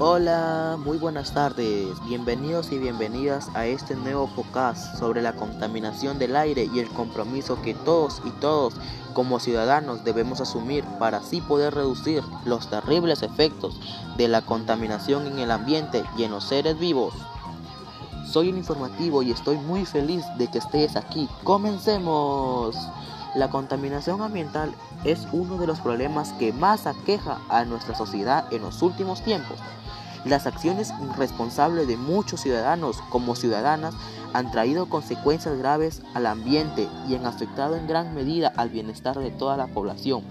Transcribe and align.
Hola, 0.00 0.76
muy 0.84 0.98
buenas 0.98 1.32
tardes. 1.34 1.88
Bienvenidos 2.08 2.72
y 2.72 2.78
bienvenidas 2.78 3.48
a 3.54 3.66
este 3.66 3.94
nuevo 3.94 4.26
podcast 4.34 4.98
sobre 4.98 5.22
la 5.22 5.34
contaminación 5.34 6.18
del 6.18 6.34
aire 6.34 6.68
y 6.74 6.80
el 6.80 6.88
compromiso 6.88 7.62
que 7.62 7.74
todos 7.74 8.20
y 8.24 8.30
todos 8.30 8.74
como 9.12 9.38
ciudadanos 9.38 10.02
debemos 10.02 10.40
asumir 10.40 10.84
para 10.98 11.18
así 11.18 11.40
poder 11.40 11.74
reducir 11.74 12.24
los 12.44 12.68
terribles 12.68 13.22
efectos 13.22 13.78
de 14.16 14.26
la 14.26 14.42
contaminación 14.42 15.28
en 15.28 15.38
el 15.38 15.52
ambiente 15.52 16.02
y 16.18 16.24
en 16.24 16.32
los 16.32 16.42
seres 16.42 16.76
vivos. 16.76 17.14
Soy 18.26 18.48
un 18.48 18.58
informativo 18.58 19.22
y 19.22 19.30
estoy 19.30 19.58
muy 19.58 19.86
feliz 19.86 20.24
de 20.38 20.48
que 20.48 20.58
estés 20.58 20.96
aquí. 20.96 21.28
¡Comencemos! 21.44 22.74
La 23.34 23.50
contaminación 23.50 24.22
ambiental 24.22 24.72
es 25.04 25.26
uno 25.32 25.58
de 25.58 25.66
los 25.66 25.80
problemas 25.80 26.32
que 26.34 26.52
más 26.52 26.86
aqueja 26.86 27.40
a 27.48 27.64
nuestra 27.64 27.96
sociedad 27.96 28.52
en 28.52 28.62
los 28.62 28.80
últimos 28.80 29.22
tiempos. 29.22 29.58
Las 30.24 30.46
acciones 30.46 30.92
irresponsables 31.12 31.88
de 31.88 31.96
muchos 31.96 32.40
ciudadanos 32.40 33.02
como 33.10 33.34
ciudadanas 33.34 33.94
han 34.32 34.50
traído 34.50 34.88
consecuencias 34.88 35.58
graves 35.58 36.02
al 36.14 36.26
ambiente 36.26 36.88
y 37.08 37.16
han 37.16 37.26
afectado 37.26 37.76
en 37.76 37.86
gran 37.86 38.14
medida 38.14 38.52
al 38.56 38.70
bienestar 38.70 39.18
de 39.18 39.30
toda 39.30 39.56
la 39.56 39.66
población. 39.66 40.22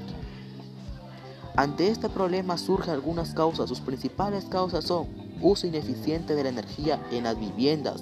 Ante 1.56 1.90
este 1.90 2.10
problema 2.10 2.58
surgen 2.58 2.94
algunas 2.94 3.34
causas. 3.34 3.70
Sus 3.70 3.82
principales 3.82 4.46
causas 4.46 4.86
son 4.86 5.08
uso 5.42 5.68
ineficiente 5.68 6.36
de 6.36 6.44
la 6.44 6.50
energía 6.50 7.00
en 7.12 7.26
las 7.26 7.40
viviendas, 7.40 8.02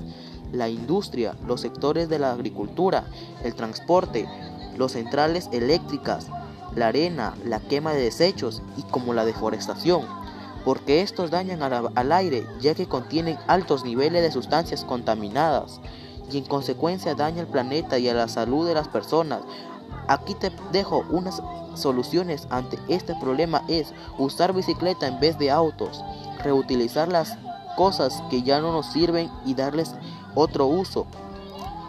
la 0.54 0.70
industria, 0.70 1.36
los 1.46 1.62
sectores 1.62 2.08
de 2.08 2.20
la 2.20 2.32
agricultura, 2.32 3.06
el 3.44 3.56
transporte, 3.56 4.28
los 4.82 4.94
centrales 4.94 5.48
eléctricas, 5.52 6.26
la 6.76 6.88
arena, 6.88 7.36
la 7.46 7.60
quema 7.60 7.94
de 7.94 8.02
desechos 8.02 8.64
y 8.78 8.82
como 8.82 9.14
la 9.14 9.26
deforestación, 9.26 10.08
porque 10.66 11.04
estos 11.04 11.30
dañan 11.30 11.62
al, 11.62 12.12
aire 12.12 12.48
ya 12.60 12.74
que 12.74 12.88
contienen 12.88 13.38
altos 13.46 13.86
niveles 13.86 14.24
de 14.24 14.32
sustancias 14.32 14.84
contaminadas 14.84 15.80
y 16.32 16.40
en 16.40 16.46
consecuencia 16.46 17.14
daña 17.14 17.42
al 17.42 17.48
planeta 17.48 18.00
y 18.00 18.10
a 18.10 18.16
la 18.16 18.28
salud 18.28 18.68
de 18.68 18.74
las 18.74 18.88
personas. 18.88 19.42
Aquí 20.08 20.34
te 20.34 20.52
dejo 20.72 21.06
unas 21.12 21.44
soluciones 21.76 22.48
ante 22.50 22.80
este 22.88 23.14
problema 23.22 23.64
es 23.68 23.94
usar 24.18 24.52
bicicleta 24.52 25.06
en 25.06 25.20
vez 25.20 25.38
de 25.38 25.52
autos, 25.52 26.04
reutilizar 26.44 27.08
las 27.08 27.38
cosas 27.78 28.24
que 28.32 28.42
ya 28.42 28.62
no 28.62 28.72
nos 28.72 28.88
sirven 28.88 29.30
y 29.46 29.54
darles 29.54 29.94
otro 30.34 30.66
uso, 30.66 31.06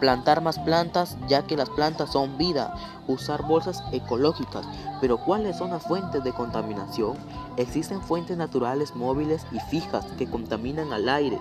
plantar 0.03 0.41
más 0.41 0.59
plantas 0.59 1.17
ya 1.29 1.43
que 1.43 1.55
las 1.55 1.69
plantas 1.69 2.11
son 2.11 2.37
vida, 2.37 2.75
usar 3.07 3.41
bolsas 3.43 3.81
ecológicas. 3.93 4.67
Pero 4.99 5.17
¿cuáles 5.17 5.55
son 5.55 5.69
las 5.69 5.83
fuentes 5.83 6.21
de 6.25 6.33
contaminación? 6.33 7.15
Existen 7.55 8.01
fuentes 8.01 8.35
naturales 8.35 8.97
móviles 8.97 9.47
y 9.53 9.61
fijas 9.71 10.05
que 10.17 10.29
contaminan 10.29 10.91
al 10.91 11.07
aire. 11.07 11.39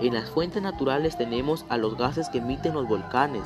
En 0.00 0.12
las 0.12 0.28
fuentes 0.28 0.62
naturales 0.62 1.16
tenemos 1.16 1.64
a 1.70 1.78
los 1.78 1.96
gases 1.96 2.28
que 2.28 2.36
emiten 2.36 2.74
los 2.74 2.86
volcanes 2.86 3.44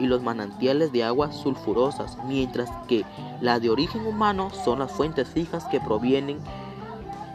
y 0.00 0.08
los 0.08 0.20
manantiales 0.20 0.90
de 0.90 1.04
aguas 1.04 1.36
sulfurosas, 1.36 2.18
mientras 2.26 2.68
que 2.88 3.04
las 3.40 3.62
de 3.62 3.70
origen 3.70 4.04
humano 4.04 4.50
son 4.64 4.80
las 4.80 4.90
fuentes 4.90 5.28
fijas 5.28 5.64
que 5.66 5.78
provienen 5.80 6.40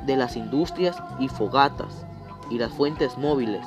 de 0.05 0.17
las 0.17 0.35
industrias 0.35 0.97
y 1.17 1.29
fogatas 1.29 2.05
y 2.49 2.57
las 2.57 2.73
fuentes 2.73 3.17
móviles 3.17 3.65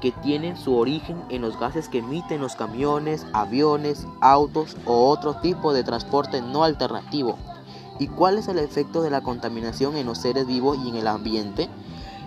que 0.00 0.12
tienen 0.12 0.56
su 0.56 0.76
origen 0.76 1.22
en 1.28 1.42
los 1.42 1.58
gases 1.58 1.88
que 1.88 1.98
emiten 1.98 2.40
los 2.40 2.56
camiones, 2.56 3.26
aviones, 3.32 4.06
autos 4.20 4.76
o 4.86 5.08
otro 5.08 5.34
tipo 5.34 5.72
de 5.72 5.84
transporte 5.84 6.40
no 6.40 6.64
alternativo. 6.64 7.36
¿Y 7.98 8.08
cuál 8.08 8.38
es 8.38 8.48
el 8.48 8.58
efecto 8.58 9.02
de 9.02 9.10
la 9.10 9.20
contaminación 9.20 9.96
en 9.96 10.06
los 10.06 10.18
seres 10.18 10.46
vivos 10.46 10.78
y 10.82 10.88
en 10.88 10.96
el 10.96 11.06
ambiente? 11.06 11.68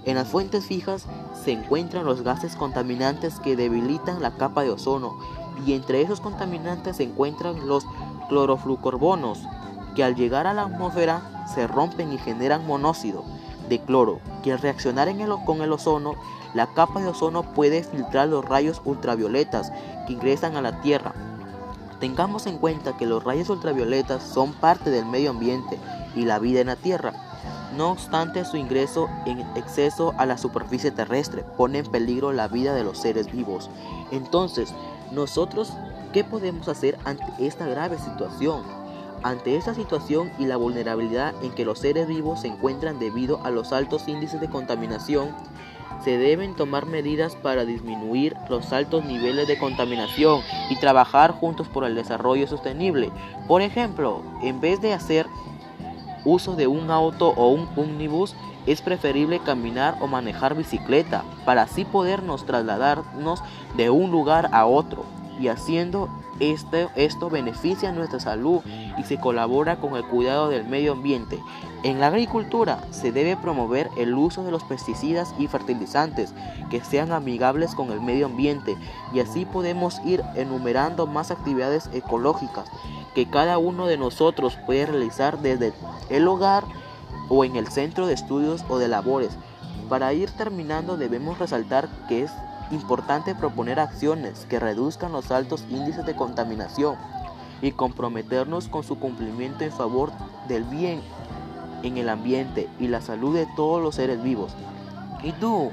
En 0.05 0.15
las 0.15 0.27
fuentes 0.27 0.65
fijas 0.65 1.07
se 1.43 1.51
encuentran 1.51 2.05
los 2.05 2.21
gases 2.21 2.55
contaminantes 2.55 3.39
que 3.39 3.55
debilitan 3.55 4.21
la 4.21 4.35
capa 4.35 4.63
de 4.63 4.69
ozono 4.69 5.17
y 5.65 5.73
entre 5.73 6.01
esos 6.01 6.21
contaminantes 6.21 6.97
se 6.97 7.03
encuentran 7.03 7.67
los 7.67 7.85
clorofluorcarbonos 8.29 9.39
que 9.95 10.03
al 10.03 10.15
llegar 10.15 10.45
a 10.45 10.53
la 10.53 10.63
atmósfera 10.63 11.45
se 11.53 11.67
rompen 11.67 12.11
y 12.11 12.17
generan 12.17 12.67
monóxido 12.67 13.23
de 13.69 13.79
cloro 13.79 14.19
que 14.43 14.51
al 14.51 14.59
reaccionar 14.59 15.07
en 15.07 15.23
con 15.45 15.61
el 15.61 15.71
ozono 15.71 16.15
la 16.53 16.67
capa 16.67 17.01
de 17.01 17.07
ozono 17.07 17.43
puede 17.43 17.83
filtrar 17.83 18.27
los 18.27 18.45
rayos 18.45 18.81
ultravioletas 18.85 19.71
que 20.05 20.13
ingresan 20.13 20.55
a 20.55 20.61
la 20.61 20.81
Tierra. 20.81 21.13
Tengamos 21.99 22.45
en 22.45 22.57
cuenta 22.57 22.95
que 22.97 23.05
los 23.05 23.23
rayos 23.23 23.49
ultravioletas 23.49 24.23
son 24.23 24.53
parte 24.53 24.89
del 24.89 25.05
medio 25.05 25.31
ambiente 25.31 25.79
y 26.15 26.25
la 26.25 26.39
vida 26.39 26.61
en 26.61 26.67
la 26.67 26.75
Tierra. 26.75 27.13
No 27.75 27.91
obstante, 27.91 28.45
su 28.45 28.57
ingreso 28.57 29.09
en 29.25 29.39
exceso 29.55 30.13
a 30.17 30.27
la 30.27 30.37
superficie 30.37 30.91
terrestre 30.91 31.43
pone 31.57 31.79
en 31.79 31.85
peligro 31.87 32.31
la 32.31 32.47
vida 32.47 32.75
de 32.75 32.83
los 32.83 32.99
seres 32.99 33.31
vivos. 33.31 33.69
Entonces, 34.11 34.73
nosotros, 35.11 35.73
¿qué 36.11 36.23
podemos 36.23 36.67
hacer 36.67 36.99
ante 37.03 37.25
esta 37.39 37.65
grave 37.65 37.97
situación? 37.97 38.82
Ante 39.23 39.55
esta 39.55 39.73
situación 39.73 40.31
y 40.37 40.45
la 40.45 40.57
vulnerabilidad 40.57 41.33
en 41.43 41.51
que 41.51 41.63
los 41.63 41.79
seres 41.79 42.07
vivos 42.07 42.41
se 42.41 42.47
encuentran 42.47 42.99
debido 42.99 43.39
a 43.45 43.51
los 43.51 43.71
altos 43.71 44.07
índices 44.09 44.41
de 44.41 44.49
contaminación, 44.49 45.29
se 46.03 46.17
deben 46.17 46.55
tomar 46.55 46.85
medidas 46.85 47.35
para 47.35 47.63
disminuir 47.63 48.35
los 48.49 48.73
altos 48.73 49.05
niveles 49.05 49.47
de 49.47 49.57
contaminación 49.57 50.41
y 50.69 50.75
trabajar 50.75 51.31
juntos 51.31 51.69
por 51.69 51.85
el 51.85 51.95
desarrollo 51.95 52.47
sostenible. 52.47 53.11
Por 53.47 53.61
ejemplo, 53.61 54.21
en 54.41 54.59
vez 54.59 54.81
de 54.81 54.91
hacer 54.91 55.25
uso 56.25 56.55
de 56.55 56.67
un 56.67 56.91
auto 56.91 57.29
o 57.29 57.47
un 57.47 57.69
ómnibus, 57.77 58.35
es 58.65 58.81
preferible 58.81 59.39
caminar 59.39 59.95
o 60.01 60.07
manejar 60.07 60.55
bicicleta 60.55 61.23
para 61.45 61.63
así 61.63 61.85
podernos 61.85 62.45
trasladarnos 62.45 63.41
de 63.77 63.89
un 63.89 64.11
lugar 64.11 64.49
a 64.51 64.65
otro 64.65 65.05
y 65.39 65.47
haciendo 65.47 66.09
este, 66.39 66.89
esto 66.95 67.29
beneficia 67.29 67.91
nuestra 67.91 68.19
salud 68.19 68.61
y 68.97 69.03
se 69.03 69.19
colabora 69.19 69.77
con 69.77 69.95
el 69.95 70.05
cuidado 70.05 70.49
del 70.49 70.65
medio 70.65 70.93
ambiente. 70.93 71.39
En 71.83 71.99
la 71.99 72.07
agricultura 72.07 72.79
se 72.91 73.11
debe 73.11 73.35
promover 73.35 73.89
el 73.97 74.13
uso 74.13 74.43
de 74.43 74.51
los 74.51 74.63
pesticidas 74.63 75.33
y 75.37 75.47
fertilizantes 75.47 76.33
que 76.69 76.81
sean 76.81 77.11
amigables 77.11 77.75
con 77.75 77.91
el 77.91 77.99
medio 77.99 78.27
ambiente 78.27 78.77
y 79.13 79.19
así 79.19 79.45
podemos 79.45 79.99
ir 80.05 80.23
enumerando 80.35 81.07
más 81.07 81.29
actividades 81.29 81.89
ecológicas 81.93 82.69
que 83.13 83.29
cada 83.29 83.57
uno 83.57 83.85
de 83.85 83.97
nosotros 83.97 84.57
puede 84.65 84.85
realizar 84.85 85.39
desde 85.39 85.73
el 86.09 86.27
hogar 86.27 86.63
o 87.29 87.45
en 87.45 87.55
el 87.55 87.67
centro 87.67 88.07
de 88.07 88.13
estudios 88.13 88.63
o 88.69 88.77
de 88.77 88.87
labores. 88.87 89.37
Para 89.89 90.13
ir 90.13 90.31
terminando 90.31 90.97
debemos 90.97 91.39
resaltar 91.39 91.89
que 92.07 92.23
es 92.23 92.31
importante 92.71 93.35
proponer 93.35 93.79
acciones 93.79 94.45
que 94.49 94.59
reduzcan 94.59 95.11
los 95.11 95.31
altos 95.31 95.65
índices 95.69 96.05
de 96.05 96.15
contaminación 96.15 96.95
y 97.61 97.71
comprometernos 97.71 98.67
con 98.67 98.83
su 98.83 98.99
cumplimiento 98.99 99.63
en 99.63 99.71
favor 99.71 100.11
del 100.47 100.63
bien 100.65 101.01
en 101.83 101.97
el 101.97 102.09
ambiente 102.09 102.69
y 102.79 102.87
la 102.87 103.01
salud 103.01 103.35
de 103.35 103.47
todos 103.55 103.81
los 103.81 103.95
seres 103.95 104.21
vivos. 104.23 104.53
¿Y 105.21 105.31
tú? 105.33 105.71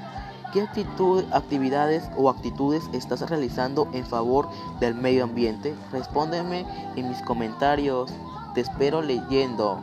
¿Qué 0.52 0.62
actitud, 0.62 1.24
actividades 1.32 2.10
o 2.16 2.28
actitudes 2.28 2.82
estás 2.92 3.28
realizando 3.30 3.88
en 3.92 4.04
favor 4.04 4.48
del 4.80 4.94
medio 4.94 5.24
ambiente? 5.24 5.74
Respóndeme 5.92 6.66
en 6.96 7.08
mis 7.08 7.22
comentarios. 7.22 8.12
Te 8.54 8.62
espero 8.62 9.00
leyendo. 9.00 9.80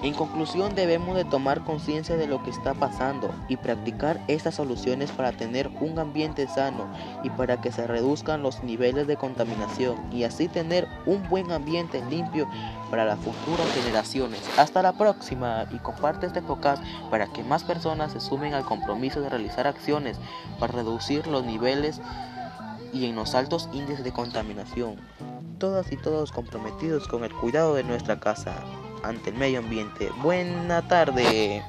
En 0.00 0.14
conclusión, 0.14 0.76
debemos 0.76 1.16
de 1.16 1.24
tomar 1.24 1.64
conciencia 1.64 2.16
de 2.16 2.28
lo 2.28 2.40
que 2.44 2.50
está 2.50 2.72
pasando 2.72 3.34
y 3.48 3.56
practicar 3.56 4.20
estas 4.28 4.54
soluciones 4.54 5.10
para 5.10 5.32
tener 5.32 5.68
un 5.80 5.98
ambiente 5.98 6.46
sano 6.46 6.86
y 7.24 7.30
para 7.30 7.60
que 7.60 7.72
se 7.72 7.84
reduzcan 7.84 8.44
los 8.44 8.62
niveles 8.62 9.08
de 9.08 9.16
contaminación 9.16 9.96
y 10.12 10.22
así 10.22 10.46
tener 10.46 10.86
un 11.04 11.28
buen 11.28 11.50
ambiente 11.50 12.00
limpio 12.08 12.48
para 12.90 13.04
las 13.04 13.18
futuras 13.18 13.66
generaciones. 13.74 14.40
Hasta 14.56 14.82
la 14.82 14.92
próxima 14.92 15.66
y 15.72 15.78
comparte 15.78 16.26
este 16.26 16.42
podcast 16.42 16.80
para 17.10 17.26
que 17.26 17.42
más 17.42 17.64
personas 17.64 18.12
se 18.12 18.20
sumen 18.20 18.54
al 18.54 18.64
compromiso 18.64 19.20
de 19.20 19.30
realizar 19.30 19.66
acciones 19.66 20.16
para 20.60 20.74
reducir 20.74 21.26
los 21.26 21.44
niveles 21.44 22.00
y 22.92 23.06
en 23.06 23.16
los 23.16 23.34
altos 23.34 23.68
índices 23.72 24.04
de 24.04 24.12
contaminación. 24.12 24.94
Todas 25.58 25.90
y 25.90 25.96
todos 25.96 26.30
comprometidos 26.30 27.08
con 27.08 27.24
el 27.24 27.34
cuidado 27.34 27.74
de 27.74 27.82
nuestra 27.82 28.20
casa 28.20 28.54
ante 29.02 29.30
el 29.30 29.36
medio 29.36 29.60
ambiente. 29.60 30.10
Buena 30.22 30.86
tarde. 30.86 31.62